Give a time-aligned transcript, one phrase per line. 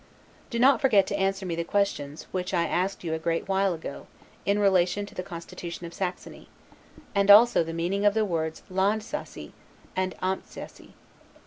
[0.49, 3.71] Do not forget to answer me the questions, which I asked you a great while
[3.75, 4.07] ago,
[4.47, 6.49] in relation to the constitution of Saxony;
[7.13, 9.51] and also the meaning of the words 'Landsassii
[9.95, 10.93] and Amptsassii'.